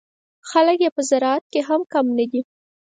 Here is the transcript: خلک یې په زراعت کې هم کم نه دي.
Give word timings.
خلک 0.49 0.77
یې 0.85 0.89
په 0.95 1.01
زراعت 1.09 1.43
کې 1.53 1.59
هم 1.67 1.81
کم 1.93 2.05
نه 2.17 2.25
دي. 2.31 2.41